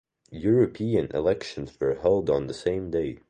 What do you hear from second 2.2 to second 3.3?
on the same day.